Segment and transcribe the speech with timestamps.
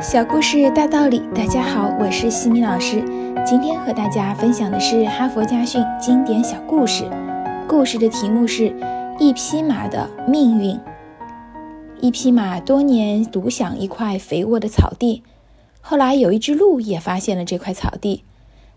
[0.00, 3.04] 小故事大道理，大家好，我是西米老师。
[3.44, 7.04] 今天和大家分享的是哈佛家训经典小故事。
[7.68, 8.70] 故事的题目是
[9.18, 10.74] 《一匹马的命运》。
[12.00, 15.22] 一匹马多年独享一块肥沃的草地，
[15.82, 18.24] 后来有一只鹿也发现了这块草地。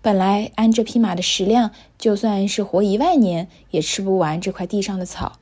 [0.00, 5.32] 本来按这匹马的食量，就算是活一万年也吃不完这块地上的草，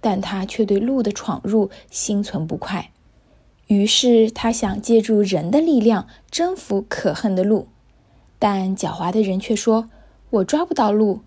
[0.00, 2.88] 但它却对鹿的闯入心存不快。
[3.68, 7.68] 于是他想借助人的力量征服可恨的鹿，
[8.38, 9.88] 但狡猾的人却说
[10.30, 11.20] ：“我抓不到鹿，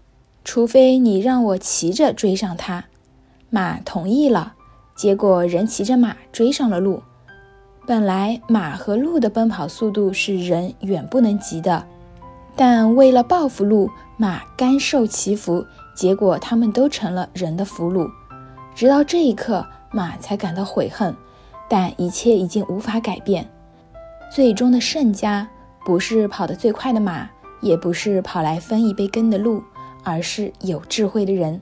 [0.44, 2.86] 除非你让我骑着追上它。”
[3.52, 4.54] 马同意了，
[4.96, 7.04] 结果人骑着马追上了鹿。
[7.86, 11.86] 本来马和鹿的奔跑速度是人远不能及的，
[12.56, 18.10] 但为了报复鹿，马甘受其福，结果他们都成了人的俘虏。
[18.74, 21.16] 直到这一刻，马才感到悔恨。
[21.74, 23.48] 但一切已经无法改变，
[24.30, 25.48] 最终的胜家
[25.86, 27.26] 不是跑得最快的马，
[27.62, 29.64] 也不是跑来分一杯羹的鹿，
[30.04, 31.62] 而是有智慧的人。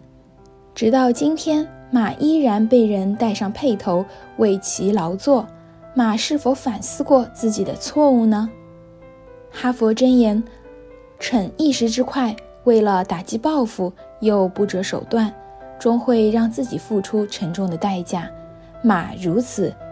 [0.73, 4.03] 直到今天，马依然被人戴上辔头
[4.38, 5.45] 为其劳作。
[5.93, 8.49] 马是否反思过自己的错误呢？
[9.51, 10.44] 哈佛箴言：
[11.19, 15.31] 逞一时之快，为了打击报复又不择手段，
[15.77, 18.27] 终会让自己付出沉重的代价。
[18.81, 19.71] 马如此。